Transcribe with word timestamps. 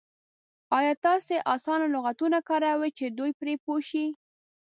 ایا 0.77 0.93
تاسې 1.05 1.35
اسانه 1.53 1.87
لغتونه 1.95 2.37
کاروئ 2.49 2.91
چې 2.97 3.05
دوی 3.17 3.31
پرې 3.39 3.53
پوه 3.63 3.79
شي؟ 3.89 4.05